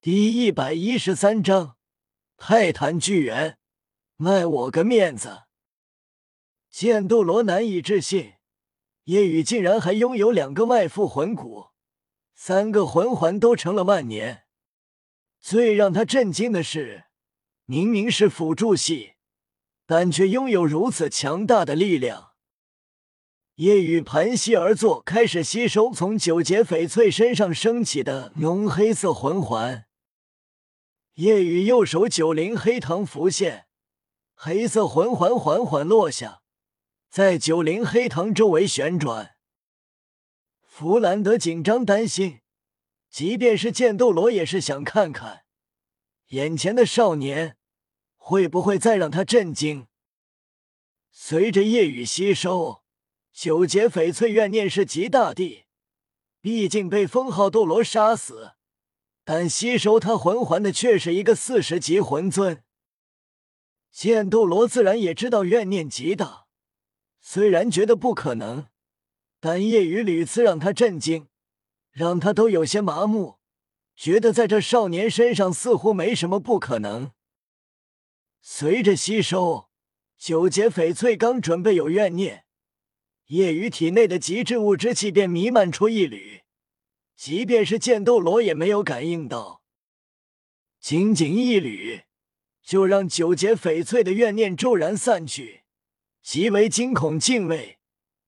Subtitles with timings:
[0.00, 1.76] 第一百一十三章
[2.36, 3.58] 泰坦巨猿，
[4.14, 5.42] 卖我个面子！
[6.70, 8.34] 剑斗罗难以置信，
[9.06, 11.70] 叶雨竟然还拥有两个外附魂骨，
[12.32, 14.44] 三个魂环都成了万年。
[15.40, 17.06] 最让他震惊的是，
[17.64, 19.14] 明明是辅助系，
[19.84, 22.34] 但却拥有如此强大的力量。
[23.56, 29.86] 夜雨盘膝而坐，开始吸收从九节翡翠身上升起的浓黑色魂环。
[31.18, 33.66] 夜雨右手九灵黑藤浮现，
[34.34, 36.42] 黑色魂环缓缓落下，
[37.10, 39.34] 在九灵黑藤周围旋转。
[40.62, 42.38] 弗兰德紧张担心，
[43.10, 45.42] 即便是剑斗罗也是想看看
[46.28, 47.56] 眼前的少年
[48.16, 49.88] 会不会再让他震惊。
[51.10, 52.84] 随着夜雨吸收。
[53.32, 55.64] 九节翡翠怨念是极大地，
[56.40, 58.52] 毕竟被封号斗罗杀死，
[59.30, 62.62] 但吸收他魂环的却是一个四十级魂尊。
[63.92, 66.46] 剑斗罗自然也知道怨念极大，
[67.20, 68.68] 虽然觉得不可能，
[69.38, 71.28] 但夜雨屡次让他震惊，
[71.92, 73.36] 让他都有些麻木，
[73.94, 77.10] 觉得在这少年身上似乎没什么不可能。
[78.40, 79.68] 随着吸收，
[80.16, 82.46] 九节翡翠刚准备有怨念。
[83.26, 86.44] 夜雨体内的极致物之气便弥漫出一缕，
[87.18, 89.60] 即便是剑斗罗也没有感应到。
[90.78, 92.02] 仅仅一缕，
[92.62, 95.64] 就让九节翡翠的怨念骤然散去，
[96.22, 97.80] 极为惊恐敬畏，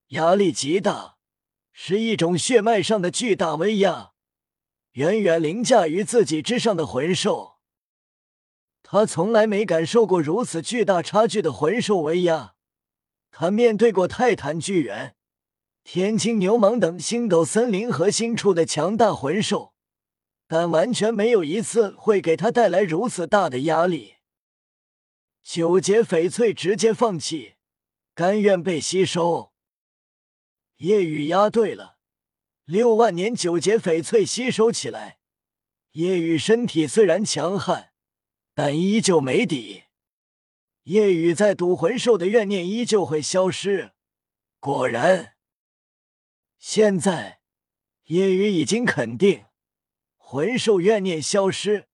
[0.09, 1.19] 压力极大，
[1.73, 4.11] 是一种血脉上的巨大威压，
[4.95, 7.61] 远远凌驾于自己之上的魂兽。
[8.83, 12.57] 他从来没感受过如此巨大差距的魂兽威压。
[13.31, 15.15] 他面对过泰坦巨猿、
[15.83, 19.75] 天青牛蟒等星斗森林核心处的强大魂兽，
[20.47, 24.17] 但完全没有一次会给他带来如此大的压力。
[25.43, 27.55] 九节翡翠直接放弃，
[28.15, 29.53] 甘愿被吸收。
[30.77, 31.99] 夜雨压对了，
[32.65, 35.19] 六万年九节翡翠吸收起来，
[35.93, 37.93] 夜雨身体虽然强悍，
[38.55, 39.85] 但依旧没底。
[40.85, 43.93] 夜雨在赌魂兽的怨念依旧会消失。
[44.59, 45.35] 果然，
[46.61, 47.41] 现在
[48.05, 49.47] 夜雨已经肯定，
[50.19, 51.89] 魂兽怨念消失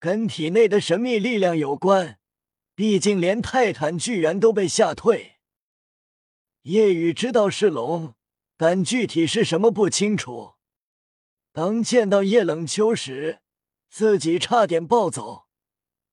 [0.00, 2.18] 跟体内的神秘力量有关。
[2.74, 5.36] 毕竟连泰坦巨猿都被吓退。
[6.62, 8.16] 夜雨知道是龙，
[8.56, 10.54] 但具体是什么不清楚。
[11.52, 13.42] 当见到叶冷秋时，
[13.88, 15.46] 自己差点暴走。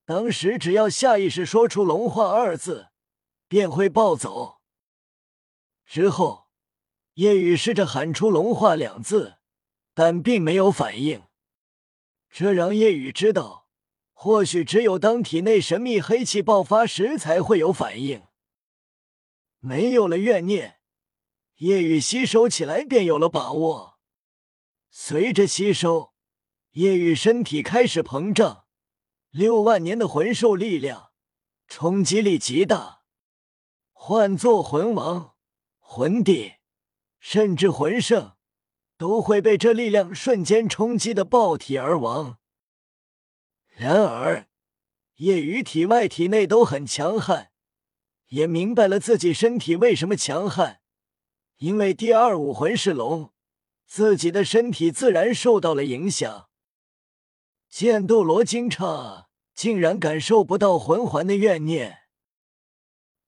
[0.04, 2.90] 当时只要下意识说出“龙化”二字，
[3.48, 4.60] 便会暴走。
[5.84, 6.41] 之后，
[7.14, 9.36] 叶雨试着喊出“龙化”两字，
[9.92, 11.24] 但并没有反应。
[12.30, 13.68] 这让叶雨知道，
[14.12, 18.22] 或许只有当体内神秘黑气爆发时才会有反应。
[19.58, 20.80] 没有了怨念，
[21.56, 23.98] 叶雨吸收起来便有了把握。
[24.90, 26.14] 随着吸收，
[26.72, 28.64] 叶雨身体开始膨胀。
[29.30, 31.12] 六万年的魂兽力量，
[31.66, 33.02] 冲击力极大，
[33.92, 35.36] 换做魂王、
[35.78, 36.54] 魂帝，
[37.24, 38.32] 甚至魂圣，
[38.98, 42.38] 都会被这力量瞬间冲击的爆体而亡。
[43.68, 44.48] 然而，
[45.18, 47.52] 夜雨体外、体内都很强悍，
[48.30, 50.80] 也明白了自己身体为什么强悍，
[51.58, 53.32] 因为第二武魂是龙，
[53.86, 56.48] 自己的身体自然受到了影响。
[57.68, 62.00] 剑斗罗惊诧，竟然感受不到魂环的怨念。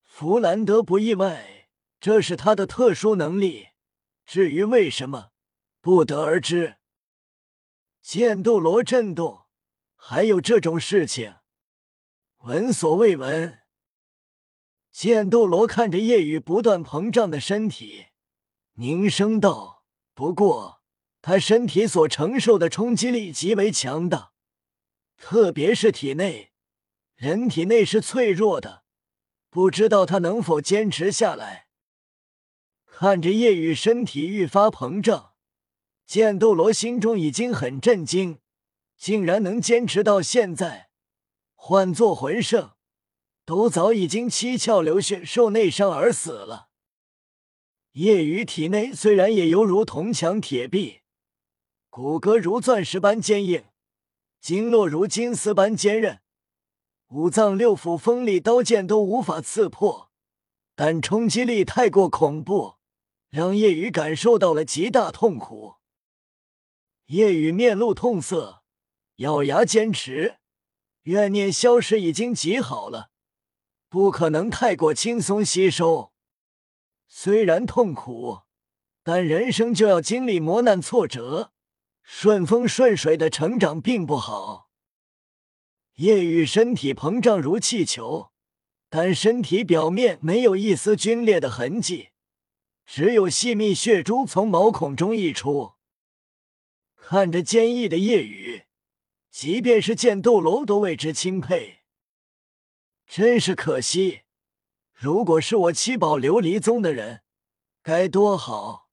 [0.02, 1.68] 弗兰德不意外，
[2.00, 3.68] 这是他的特殊能力。
[4.26, 5.30] 至于为什么，
[5.80, 6.76] 不得而知。
[8.00, 9.46] 剑斗罗震动，
[9.96, 11.36] 还有这种事情，
[12.38, 13.60] 闻所未闻。
[14.92, 18.06] 剑斗罗看着夜雨不断膨胀的身体，
[18.74, 19.84] 凝声道
[20.14, 20.82] ：“不过，
[21.20, 24.32] 他身体所承受的冲击力极为强大。”
[25.16, 26.52] 特别是体内，
[27.14, 28.84] 人体内是脆弱的，
[29.48, 31.63] 不知道他能否坚持下来。
[32.96, 35.32] 看着夜雨身体愈发膨胀，
[36.06, 38.38] 剑斗罗心中已经很震惊，
[38.96, 40.90] 竟然能坚持到现在。
[41.56, 42.70] 换做魂圣，
[43.44, 46.68] 都早已经七窍流血、受内伤而死了。
[47.94, 51.00] 夜雨体内虽然也犹如铜墙铁壁，
[51.90, 53.64] 骨骼如钻石般坚硬。
[54.40, 56.20] 经络如金丝般坚韧，
[57.08, 60.12] 五脏六腑锋利刀剑都无法刺破，
[60.76, 62.73] 但冲击力太过恐怖，
[63.34, 65.78] 让叶雨感受到了极大痛苦。
[67.06, 68.62] 叶雨面露痛色，
[69.16, 70.36] 咬牙坚持，
[71.02, 73.10] 怨念消失已经极好了，
[73.88, 76.12] 不可能太过轻松吸收。
[77.08, 78.42] 虽然痛苦，
[79.02, 81.50] 但人生就要经历磨难挫折，
[82.04, 84.70] 顺风顺水的成长并不好。
[85.94, 88.30] 夜雨身体膨胀如气球，
[88.88, 92.10] 但身体表面没有一丝皲裂的痕迹，
[92.84, 95.74] 只有细密血珠从毛孔中溢出。
[96.96, 98.64] 看着坚毅的夜雨，
[99.30, 101.80] 即便是剑斗罗都为之钦佩。
[103.06, 104.22] 真是可惜。
[104.92, 107.22] 如果是我七宝琉璃宗的人，
[107.82, 108.88] 该多好！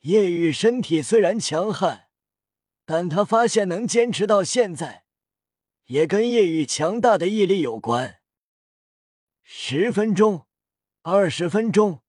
[0.00, 2.08] 叶雨身体虽然强悍，
[2.84, 5.04] 但他发现能坚持到现在，
[5.84, 8.20] 也跟叶雨强大的毅力有关。
[9.42, 10.46] 十分钟，
[11.02, 12.02] 二十分钟，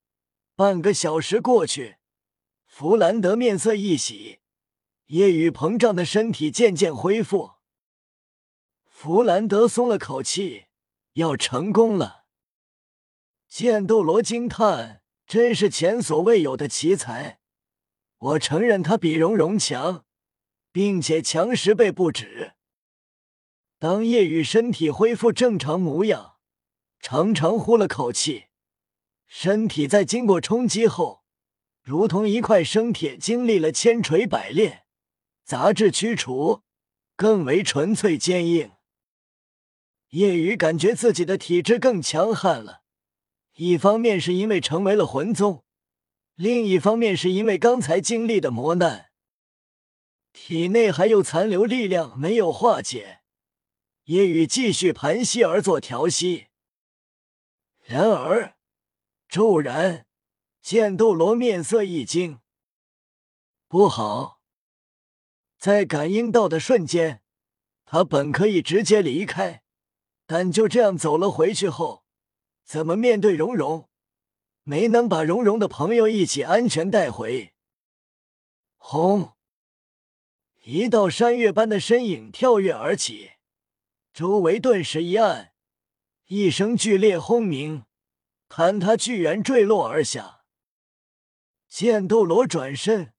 [0.61, 1.95] 半个小时过去，
[2.67, 4.41] 弗兰德面色一喜，
[5.07, 7.53] 夜雨膨胀的身体渐渐恢复。
[8.85, 10.65] 弗兰德松了口气，
[11.13, 12.25] 要成功了。
[13.47, 17.39] 剑斗罗惊叹：“真是前所未有的奇才！
[18.19, 20.05] 我承认他比蓉蓉强，
[20.71, 22.53] 并且强十倍不止。”
[23.81, 26.35] 当夜雨身体恢复正常模样，
[26.99, 28.49] 长长呼了口气，
[29.33, 31.23] 身体在经过冲击后，
[31.81, 34.83] 如同一块生铁，经历了千锤百炼，
[35.45, 36.63] 杂质驱除，
[37.15, 38.73] 更为纯粹坚硬。
[40.09, 42.81] 夜雨感觉自己的体质更强悍了。
[43.55, 45.63] 一方面是因为成为了魂宗，
[46.35, 49.11] 另一方面是因为刚才经历的磨难，
[50.33, 53.21] 体内还有残留力量没有化解。
[54.03, 56.47] 夜雨继续盘膝而坐调息。
[57.85, 58.57] 然而，
[59.31, 60.05] 骤然，
[60.61, 62.41] 剑斗罗面色一惊，
[63.69, 64.41] 不好！
[65.57, 67.23] 在感应到的瞬间，
[67.85, 69.63] 他本可以直接离开，
[70.25, 72.03] 但就这样走了回去后。
[72.65, 73.87] 怎么面对蓉蓉？
[74.63, 77.53] 没能把蓉蓉的朋友一起安全带回。
[78.75, 79.37] 轰！
[80.63, 83.31] 一道山岳般的身影跳跃而起，
[84.11, 85.53] 周围顿时一暗，
[86.25, 87.85] 一声剧烈轰鸣，
[88.53, 90.41] 坍塌巨猿坠落而下。
[91.69, 93.13] 剑斗罗转身，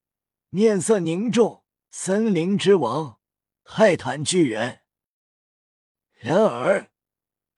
[0.51, 3.19] 面色凝重：“森林之王，
[3.65, 4.83] 泰坦巨猿。”
[6.21, 6.91] 然而。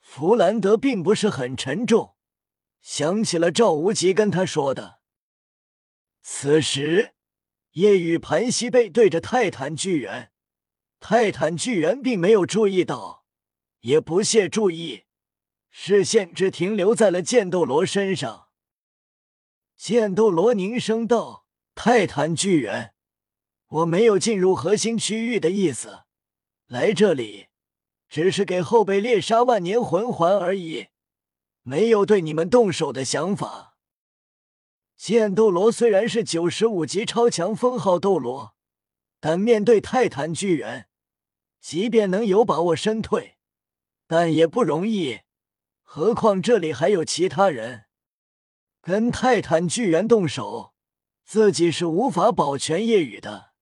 [0.00, 2.14] 弗兰德并不是很沉重，
[2.80, 5.00] 想起了赵无极跟他说的。
[6.22, 7.14] 此时，
[7.72, 10.30] 夜雨盘膝背对着泰坦巨猿，
[11.00, 13.24] 泰坦巨猿并没有注意到，
[13.80, 15.03] 也不屑注意，
[15.76, 18.46] 视线只停留在了剑斗罗身上。
[19.76, 22.94] 剑斗罗凝声道：“泰坦巨猿，
[23.66, 26.04] 我没有进入核心区域的意思，
[26.68, 27.48] 来这里。”
[28.08, 30.86] 只是给后辈猎杀万年魂环而已，
[31.62, 33.76] 没有对你们动手的想法。
[34.96, 38.54] 剑斗罗虽然是九十五级超强封号斗罗，
[39.18, 40.88] 但面对泰坦巨猿，
[41.60, 43.36] 即便能有把握身退，
[44.06, 45.22] 但也不容易。
[45.96, 47.84] 何况这里还有其他人，
[48.82, 50.74] 跟泰坦巨猿动手，
[51.24, 53.52] 自己是无法保全夜雨的。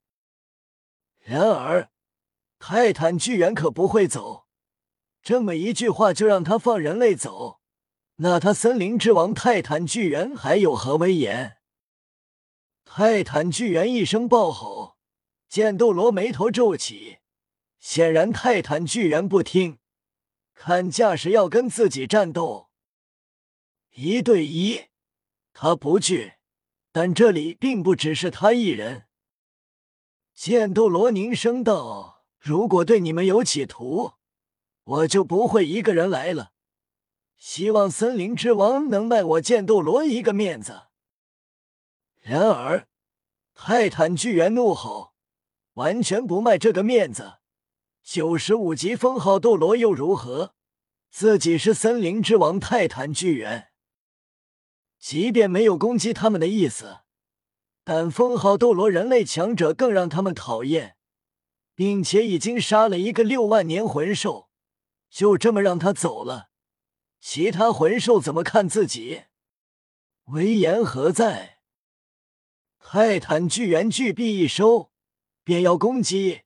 [1.19, 1.91] 然而。
[2.59, 4.47] 泰坦巨猿可不会走，
[5.23, 7.61] 这么一句话就让他放人类走，
[8.17, 11.59] 那他森林之王泰坦巨猿还有何威严？
[12.87, 14.97] 泰坦巨猿一声暴吼，
[15.51, 17.19] 剑斗罗眉头皱起，
[17.79, 19.81] 显然泰坦巨猿不听，
[20.65, 22.71] 看架势要跟自己战斗。
[23.95, 24.83] 一对一，
[25.53, 26.35] 他不惧，
[26.93, 29.09] 但这里并不只是他一人。
[30.33, 32.23] 剑斗罗凝声道。
[32.39, 34.13] 如果对你们有企图，
[34.85, 36.53] 我就不会一个人来了。
[37.37, 40.83] 希望森林之王能卖我剑斗罗一个面子。
[42.21, 42.87] 然而，
[43.53, 45.15] 泰坦巨猿怒吼
[45.75, 47.39] ：“完全不卖这个面子！
[48.03, 50.55] 九十五级封号斗罗又如何？
[51.11, 53.71] 自己是森林之王泰坦巨猿，
[54.99, 57.01] 即便没有攻击他们的意思，
[57.85, 60.97] 但封号斗罗人类强者更让他们讨厌。”
[61.75, 64.51] 并且已经杀了一个六万年魂兽，
[65.09, 66.51] 就这么让他走了，
[67.19, 69.23] 其他魂兽怎么看自己？
[70.27, 71.61] 威严何在？
[72.79, 74.93] 泰坦巨猿巨臂一收，
[75.43, 76.43] 便要攻击。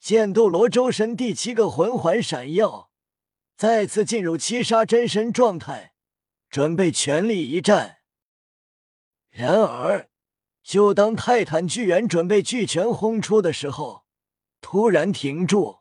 [0.00, 2.90] 剑斗罗周身第七个魂环闪耀，
[3.54, 5.92] 再次进入七杀真身状态，
[6.48, 7.98] 准备全力一战。
[9.28, 10.08] 然而，
[10.62, 14.06] 就当泰坦巨猿准备巨拳轰出的时候，
[14.62, 15.80] 突然停住。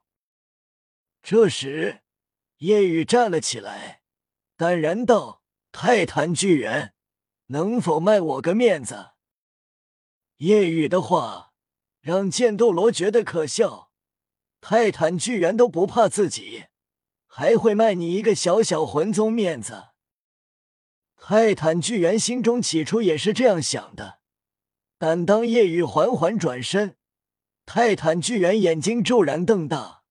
[1.24, 2.02] 这时，
[2.58, 4.02] 夜雨站了起来，
[4.58, 6.94] 淡然道：“泰坦巨猿，
[7.48, 9.12] 能否卖我个面子？”
[10.38, 11.54] 夜雨的话
[12.02, 13.89] 让剑斗罗觉得可笑。
[14.62, 16.66] 泰坦巨猿都不怕自己，
[17.26, 19.90] 还会卖你一个小小魂宗面子？
[21.16, 24.20] 泰坦巨猿心中起初也是这样想的，
[24.98, 26.98] 但当叶雨缓缓转身，
[27.66, 30.04] 泰坦巨猿眼睛骤然瞪大。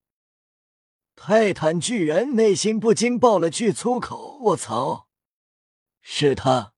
[1.16, 5.08] 泰坦巨猿内心不禁爆了句粗口：“我操！
[6.00, 6.74] 是他！”